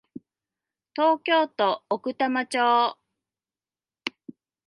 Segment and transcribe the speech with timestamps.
[0.95, 2.97] 東京都奥多摩町